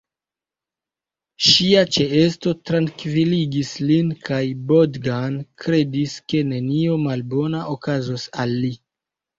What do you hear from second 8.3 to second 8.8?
al li.